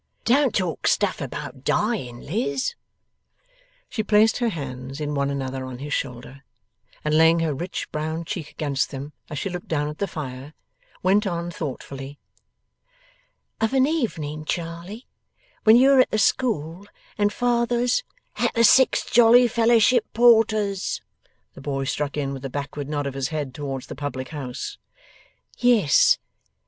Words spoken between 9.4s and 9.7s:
looked